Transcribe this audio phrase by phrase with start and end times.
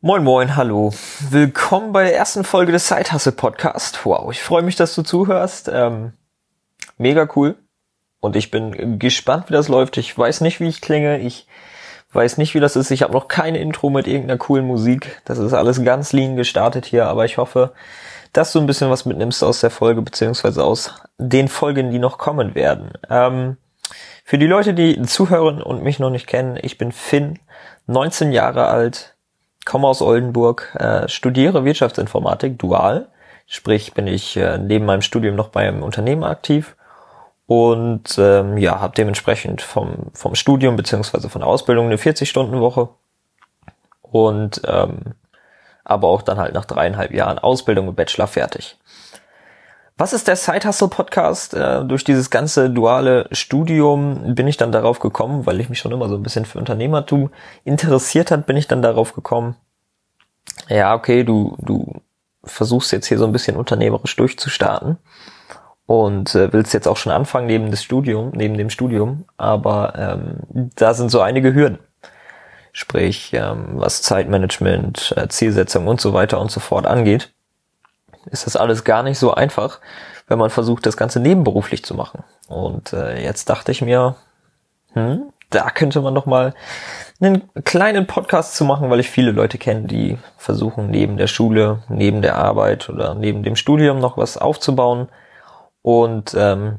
[0.00, 0.92] Moin Moin, hallo.
[1.28, 4.06] Willkommen bei der ersten Folge des Zeithasse Podcast.
[4.06, 5.68] Wow, ich freue mich, dass du zuhörst.
[5.74, 6.12] Ähm,
[6.98, 7.56] mega cool.
[8.20, 9.96] Und ich bin gespannt, wie das läuft.
[9.96, 11.18] Ich weiß nicht, wie ich klinge.
[11.18, 11.48] Ich
[12.12, 12.92] weiß nicht, wie das ist.
[12.92, 15.20] Ich habe noch keine Intro mit irgendeiner coolen Musik.
[15.24, 17.72] Das ist alles ganz lean gestartet hier, aber ich hoffe,
[18.32, 22.18] dass du ein bisschen was mitnimmst aus der Folge, beziehungsweise aus den Folgen, die noch
[22.18, 22.92] kommen werden.
[23.10, 23.56] Ähm,
[24.22, 27.40] für die Leute, die zuhören und mich noch nicht kennen, ich bin Finn,
[27.88, 29.16] 19 Jahre alt,
[29.68, 33.08] komme aus Oldenburg, äh, studiere Wirtschaftsinformatik dual,
[33.46, 36.74] sprich bin ich äh, neben meinem Studium noch bei einem Unternehmen aktiv.
[37.46, 42.88] Und ähm, ja, habe dementsprechend vom, vom Studium beziehungsweise von der Ausbildung eine 40-Stunden-Woche
[44.02, 45.14] und ähm,
[45.84, 48.76] aber auch dann halt nach dreieinhalb Jahren Ausbildung und Bachelor fertig.
[50.00, 51.54] Was ist der Side Hustle Podcast?
[51.54, 55.90] Äh, durch dieses ganze duale Studium bin ich dann darauf gekommen, weil ich mich schon
[55.90, 57.30] immer so ein bisschen für Unternehmertum
[57.64, 59.56] interessiert hat, bin ich dann darauf gekommen,
[60.68, 62.00] ja, okay, du, du
[62.44, 64.98] versuchst jetzt hier so ein bisschen unternehmerisch durchzustarten
[65.86, 70.70] und äh, willst jetzt auch schon anfangen neben des Studium, neben dem Studium, aber ähm,
[70.76, 71.80] da sind so einige Hürden.
[72.70, 77.32] Sprich, ähm, was Zeitmanagement, äh, Zielsetzung und so weiter und so fort angeht,
[78.30, 79.80] ist das alles gar nicht so einfach,
[80.26, 82.24] wenn man versucht, das Ganze nebenberuflich zu machen.
[82.48, 84.16] Und äh, jetzt dachte ich mir,
[84.92, 86.54] hm, da könnte man doch mal
[87.20, 91.82] einen kleinen Podcast zu machen, weil ich viele Leute kenne, die versuchen neben der Schule,
[91.88, 95.08] neben der Arbeit oder neben dem Studium noch was aufzubauen.
[95.82, 96.78] Und ähm,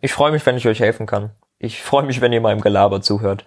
[0.00, 1.30] ich freue mich, wenn ich euch helfen kann.
[1.58, 3.44] Ich freue mich, wenn ihr meinem Gelaber zuhört.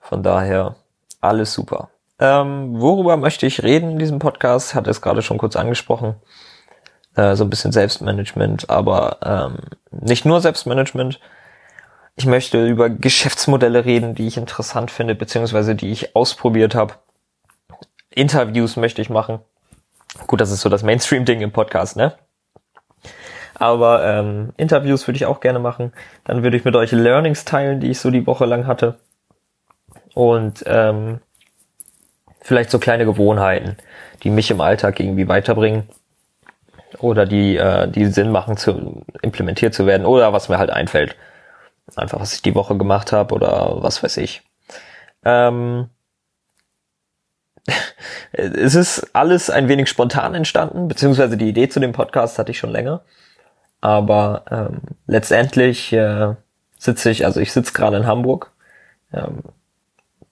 [0.00, 0.76] Von daher
[1.20, 1.90] alles super.
[2.20, 4.74] Ähm, worüber möchte ich reden in diesem Podcast?
[4.74, 6.16] Hat es gerade schon kurz angesprochen.
[7.16, 9.58] Äh, so ein bisschen Selbstmanagement, aber ähm,
[9.90, 11.18] nicht nur Selbstmanagement.
[12.16, 16.94] Ich möchte über Geschäftsmodelle reden, die ich interessant finde, beziehungsweise die ich ausprobiert habe.
[18.10, 19.40] Interviews möchte ich machen.
[20.26, 22.14] Gut, das ist so das Mainstream-Ding im Podcast, ne?
[23.54, 25.92] Aber ähm, Interviews würde ich auch gerne machen.
[26.24, 28.98] Dann würde ich mit euch Learnings teilen, die ich so die Woche lang hatte
[30.14, 31.20] und ähm,
[32.40, 33.76] vielleicht so kleine Gewohnheiten,
[34.22, 35.88] die mich im Alltag irgendwie weiterbringen
[36.98, 41.16] oder die, äh, die Sinn machen, zu implementiert zu werden oder was mir halt einfällt.
[41.96, 44.42] Einfach, was ich die Woche gemacht habe oder was weiß ich.
[45.24, 45.90] Ähm,
[48.32, 52.58] es ist alles ein wenig spontan entstanden, beziehungsweise die Idee zu dem Podcast hatte ich
[52.58, 53.02] schon länger.
[53.80, 56.34] Aber ähm, letztendlich äh,
[56.78, 58.52] sitze ich, also ich sitze gerade in Hamburg,
[59.12, 59.42] ähm,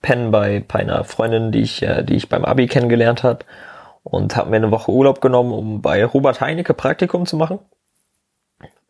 [0.01, 3.45] pennen bei, bei einer Freundin, die ich, äh, die ich beim Abi kennengelernt habe
[4.03, 7.59] und habe mir eine Woche Urlaub genommen, um bei Robert Heinecke Praktikum zu machen.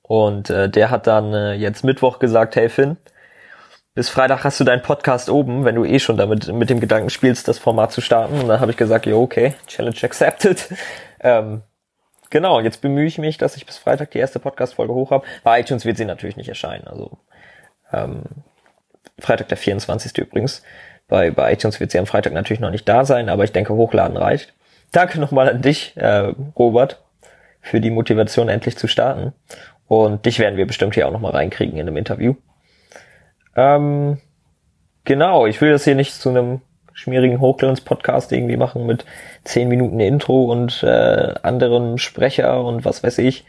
[0.02, 2.98] Und äh, der hat dann äh, jetzt Mittwoch gesagt, hey Finn,
[3.94, 7.10] bis Freitag hast du deinen Podcast oben, wenn du eh schon damit mit dem Gedanken
[7.10, 8.40] spielst, das Format zu starten.
[8.40, 10.70] Und dann habe ich gesagt, ja okay, Challenge accepted.
[11.20, 11.64] ähm,
[12.30, 15.26] genau, jetzt bemühe ich mich, dass ich bis Freitag die erste Podcast-Folge hoch habe.
[15.44, 16.88] Bei iTunes wird sie natürlich nicht erscheinen.
[16.88, 17.18] Also
[17.92, 18.24] ähm,
[19.20, 20.18] Freitag der 24.
[20.18, 20.64] übrigens.
[21.10, 23.74] Bei, bei iTunes wird sie am Freitag natürlich noch nicht da sein, aber ich denke,
[23.74, 24.54] hochladen reicht.
[24.92, 27.02] Danke nochmal an dich, äh, Robert,
[27.62, 29.34] für die Motivation, endlich zu starten.
[29.88, 32.36] Und dich werden wir bestimmt hier auch nochmal reinkriegen in einem Interview.
[33.56, 34.20] Ähm,
[35.04, 36.62] genau, ich will das hier nicht zu einem
[36.94, 39.06] schmierigen Hochglanz-Podcast irgendwie machen mit
[39.44, 43.46] zehn Minuten Intro und äh, anderen Sprecher und was weiß ich.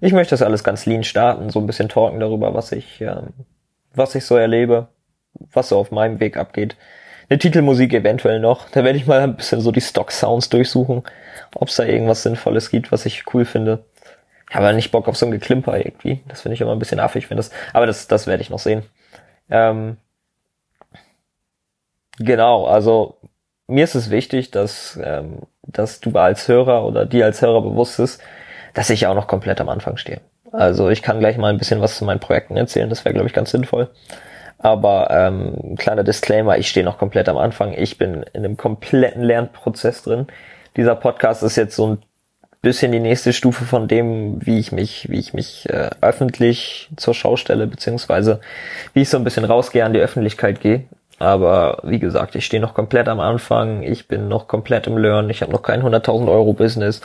[0.00, 3.28] Ich möchte das alles ganz lean starten, so ein bisschen talken darüber, was ich, ähm,
[3.94, 4.88] was ich so erlebe,
[5.34, 6.76] was so auf meinem Weg abgeht
[7.30, 8.68] eine Titelmusik eventuell noch.
[8.70, 11.04] Da werde ich mal ein bisschen so die Stock-Sounds durchsuchen,
[11.54, 13.84] ob es da irgendwas Sinnvolles gibt, was ich cool finde.
[14.50, 16.20] Ich habe nicht Bock auf so ein Geklimper irgendwie.
[16.26, 17.52] Das finde ich immer ein bisschen affig, wenn das.
[17.72, 18.82] Aber das, das werde ich noch sehen.
[19.48, 19.96] Ähm,
[22.18, 23.16] genau, also
[23.68, 28.00] mir ist es wichtig, dass, ähm, dass du als Hörer oder dir als Hörer bewusst
[28.00, 28.20] ist,
[28.74, 30.20] dass ich auch noch komplett am Anfang stehe.
[30.50, 33.28] Also ich kann gleich mal ein bisschen was zu meinen Projekten erzählen, das wäre, glaube
[33.28, 33.88] ich, ganz sinnvoll.
[34.62, 37.72] Aber ähm, kleiner Disclaimer, ich stehe noch komplett am Anfang.
[37.72, 40.26] Ich bin in einem kompletten Lernprozess drin.
[40.76, 41.98] Dieser Podcast ist jetzt so ein
[42.60, 47.14] bisschen die nächste Stufe von dem, wie ich mich, wie ich mich äh, öffentlich zur
[47.14, 48.40] Schau stelle, beziehungsweise
[48.92, 50.84] wie ich so ein bisschen rausgehe an die Öffentlichkeit gehe.
[51.18, 55.30] Aber wie gesagt, ich stehe noch komplett am Anfang, ich bin noch komplett im Learn,
[55.30, 57.00] ich habe noch kein 100.000 Euro Business.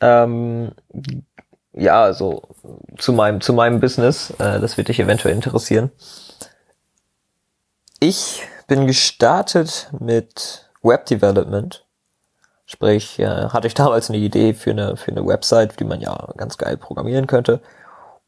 [0.00, 0.72] Ähm,
[1.72, 2.42] ja, also
[2.98, 5.90] zu meinem, zu meinem Business, äh, das wird dich eventuell interessieren.
[8.06, 11.86] Ich bin gestartet mit Web Development.
[12.66, 16.28] Sprich, äh, hatte ich damals eine Idee für eine, für eine Website, die man ja
[16.36, 17.62] ganz geil programmieren könnte.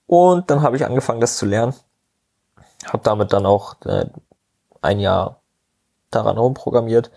[0.07, 1.75] Und dann habe ich angefangen, das zu lernen.
[2.87, 4.07] Habe damit dann auch äh,
[4.81, 5.43] ein Jahr,
[6.11, 7.11] daran rumprogrammiert.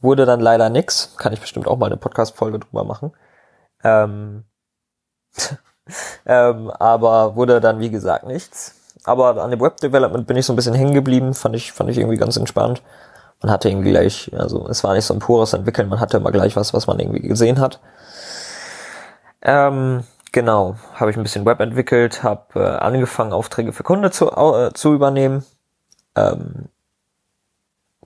[0.00, 1.16] Wurde dann leider nix.
[1.16, 3.12] Kann ich bestimmt auch mal eine Podcast-Folge drüber machen.
[3.82, 4.44] Ähm,
[6.26, 8.83] ähm, aber wurde dann, wie gesagt, nichts.
[9.04, 11.34] Aber an dem Web-Development bin ich so ein bisschen hängen geblieben.
[11.34, 12.82] Fand ich, fand ich irgendwie ganz entspannt.
[13.42, 16.32] Man hatte irgendwie gleich, also es war nicht so ein pures Entwickeln, man hatte immer
[16.32, 17.80] gleich was, was man irgendwie gesehen hat.
[19.42, 24.30] Ähm, genau, habe ich ein bisschen Web entwickelt, habe äh, angefangen, Aufträge für Kunden zu,
[24.30, 25.44] äh, zu übernehmen.
[26.16, 26.70] Ähm,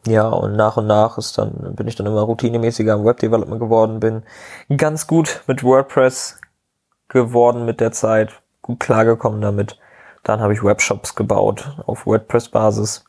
[0.07, 4.01] ja, und nach und nach ist dann, bin ich dann immer routinemäßiger im Web-Development geworden,
[4.01, 4.25] bin
[4.77, 6.41] ganz gut mit WordPress
[7.07, 9.79] geworden mit der Zeit, gut klargekommen damit.
[10.25, 13.05] Dann habe ich Webshops gebaut auf WordPress-Basis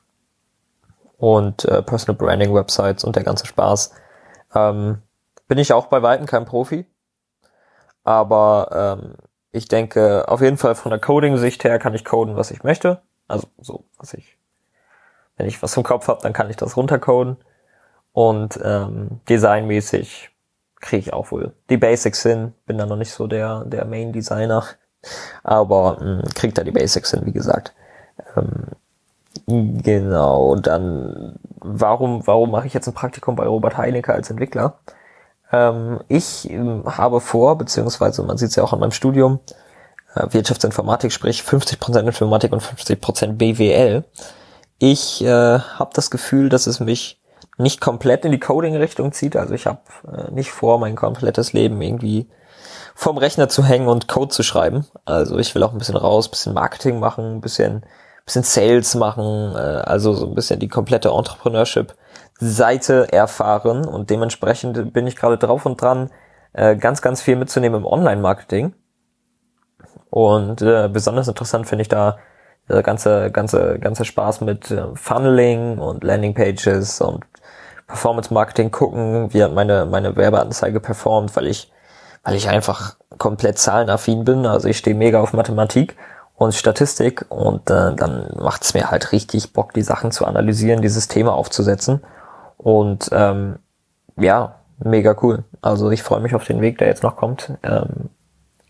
[1.18, 3.94] und äh, Personal Branding Websites und der ganze Spaß.
[4.56, 5.02] Ähm,
[5.48, 6.86] bin ich auch bei Weitem kein Profi,
[8.04, 9.16] aber ähm,
[9.52, 13.02] ich denke auf jeden Fall von der Coding-Sicht her kann ich coden, was ich möchte.
[13.28, 14.38] Also so, was ich,
[15.38, 17.38] wenn ich was im Kopf habe, dann kann ich das runtercoden.
[18.12, 20.30] Und ähm, designmäßig
[20.80, 22.54] kriege ich auch wohl die Basics hin.
[22.66, 24.64] Bin da noch nicht so der der Main Designer,
[25.44, 27.74] aber mh, kriegt da die Basics hin, wie gesagt.
[28.36, 28.68] Ähm,
[29.48, 34.80] Genau, dann warum, warum mache ich jetzt ein Praktikum bei Robert Heinecker als Entwickler?
[35.52, 39.40] Ähm, ich äh, habe vor, beziehungsweise man sieht es ja auch an meinem Studium,
[40.16, 44.04] äh, Wirtschaftsinformatik, sprich 50% Informatik und 50% BWL.
[44.80, 47.20] Ich äh, habe das Gefühl, dass es mich
[47.58, 49.36] nicht komplett in die Coding-Richtung zieht.
[49.36, 52.28] Also ich habe äh, nicht vor, mein komplettes Leben irgendwie
[52.96, 54.86] vorm Rechner zu hängen und Code zu schreiben.
[55.06, 57.84] Also ich will auch ein bisschen raus, bisschen Marketing machen, ein bisschen
[58.30, 65.08] bisschen Sales machen, äh, also so ein bisschen die komplette Entrepreneurship-Seite erfahren und dementsprechend bin
[65.08, 66.12] ich gerade drauf und dran,
[66.54, 68.74] äh, ganz, ganz viel mitzunehmen im Online-Marketing.
[70.12, 72.18] Und äh, besonders interessant finde ich da
[72.68, 77.26] der ganze, ganze, ganze Spaß mit äh, Funneling und Landingpages und
[77.88, 81.72] Performance Marketing gucken, wie hat meine, meine Werbeanzeige performt, weil ich,
[82.30, 84.46] weil ich einfach komplett zahlenaffin bin.
[84.46, 85.98] Also ich stehe mega auf Mathematik
[86.36, 90.84] und Statistik und äh, dann macht es mir halt richtig Bock, die Sachen zu analysieren,
[90.84, 92.02] die Systeme aufzusetzen
[92.58, 93.58] und ähm,
[94.16, 95.44] ja, mega cool.
[95.60, 97.52] Also ich freue mich auf den Weg, der jetzt noch kommt.
[97.64, 98.12] Ähm,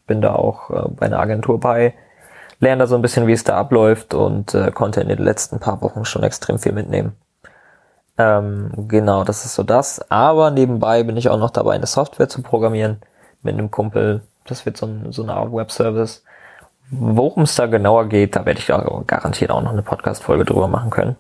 [0.07, 1.94] bin da auch äh, bei einer Agentur bei,
[2.61, 5.59] lerne da so ein bisschen, wie es da abläuft und äh, konnte in den letzten
[5.59, 7.17] paar Wochen schon extrem viel mitnehmen.
[8.17, 10.09] Ähm, genau, das ist so das.
[10.09, 13.01] Aber nebenbei bin ich auch noch dabei, eine Software zu programmieren
[13.44, 14.21] mit einem Kumpel.
[14.45, 16.24] Das wird so, ein, so eine Art Web-Service
[16.91, 20.89] Worum es da genauer geht, da werde ich garantiert auch noch eine Podcast-Folge drüber machen
[20.89, 21.15] können.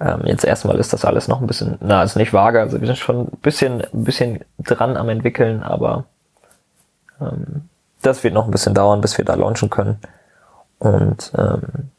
[0.00, 2.86] Ähm, jetzt erstmal ist das alles noch ein bisschen, na, ist nicht vage, also wir
[2.86, 6.04] sind schon ein bisschen, bisschen dran am entwickeln, aber
[7.20, 7.68] ähm,
[8.00, 9.98] das wird noch ein bisschen dauern, bis wir da launchen können.
[10.78, 11.90] Und ähm,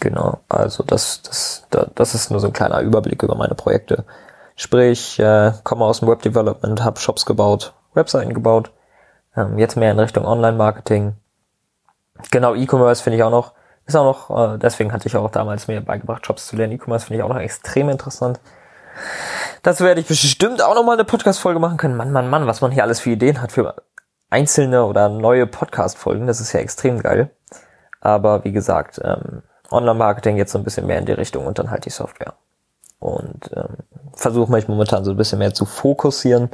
[0.00, 4.04] genau, also das, das, das ist nur so ein kleiner Überblick über meine Projekte.
[4.56, 8.72] Sprich, äh, komme aus dem Web Development, habe Shops gebaut, Webseiten gebaut,
[9.36, 11.14] ähm, jetzt mehr in Richtung Online-Marketing
[12.30, 13.52] Genau, E-Commerce finde ich auch noch,
[13.86, 16.72] ist auch noch, äh, deswegen hatte ich auch damals mir beigebracht, Jobs zu lernen.
[16.74, 18.40] E-Commerce finde ich auch noch extrem interessant.
[19.62, 21.96] Dazu werde ich bestimmt auch noch mal eine Podcast-Folge machen können.
[21.96, 23.74] Mann, Mann, Mann, was man hier alles für Ideen hat für
[24.30, 26.26] einzelne oder neue Podcast-Folgen.
[26.26, 27.30] Das ist ja extrem geil.
[28.00, 31.70] Aber wie gesagt, ähm, Online-Marketing jetzt so ein bisschen mehr in die Richtung und dann
[31.70, 32.34] halt die Software.
[33.00, 33.78] Und ähm,
[34.14, 36.50] versuche mich momentan so ein bisschen mehr zu fokussieren.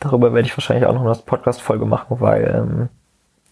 [0.00, 2.88] Darüber werde ich wahrscheinlich auch noch eine Podcast-Folge machen, weil ähm,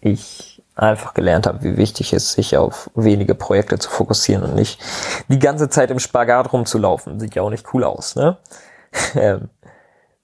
[0.00, 4.54] ich einfach gelernt habe, wie wichtig es ist, sich auf wenige Projekte zu fokussieren und
[4.54, 4.80] nicht
[5.28, 7.20] die ganze Zeit im Spagat rumzulaufen.
[7.20, 8.38] Sieht ja auch nicht cool aus, ne?
[9.14, 9.48] ähm,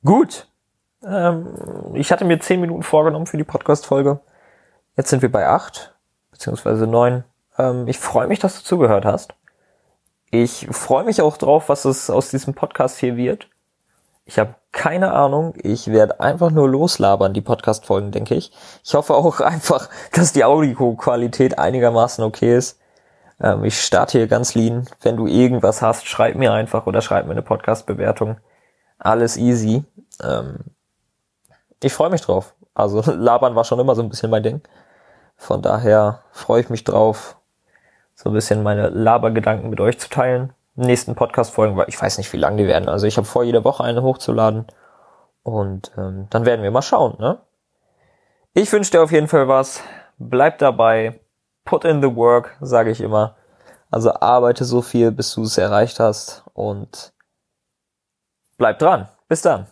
[0.05, 0.49] gut.
[1.05, 1.55] Ähm,
[1.95, 4.21] ich hatte mir zehn Minuten vorgenommen für die Podcast-Folge.
[4.97, 5.95] Jetzt sind wir bei acht,
[6.31, 7.25] beziehungsweise neun.
[7.57, 9.35] Ähm, ich freue mich, dass du zugehört hast.
[10.31, 13.49] Ich freue mich auch drauf, was es aus diesem Podcast hier wird.
[14.31, 15.55] Ich habe keine Ahnung.
[15.61, 18.53] Ich werde einfach nur loslabern, die Podcast-Folgen, denke ich.
[18.85, 22.79] Ich hoffe auch einfach, dass die Audioqualität einigermaßen okay ist.
[23.41, 24.87] Ähm, ich starte hier ganz lean.
[25.03, 28.37] Wenn du irgendwas hast, schreib mir einfach oder schreib mir eine Podcast-Bewertung.
[29.01, 29.83] Alles easy.
[30.23, 30.59] Ähm,
[31.83, 32.55] ich freue mich drauf.
[32.73, 34.61] Also labern war schon immer so ein bisschen mein Ding.
[35.37, 37.37] Von daher freue ich mich drauf,
[38.15, 42.33] so ein bisschen meine Labergedanken mit euch zu teilen nächsten Podcast-Folgen, weil ich weiß nicht,
[42.33, 42.89] wie lang die werden.
[42.89, 44.67] Also ich habe vor, jede Woche eine hochzuladen.
[45.43, 47.41] Und ähm, dann werden wir mal schauen, ne?
[48.53, 49.83] Ich wünsche dir auf jeden Fall was.
[50.19, 51.21] Bleib dabei.
[51.65, 53.37] Put in the work, sage ich immer.
[53.91, 56.45] Also arbeite so viel, bis du es erreicht hast.
[56.53, 57.13] Und
[58.59, 59.09] bleib dran.
[59.29, 59.67] Bis dann.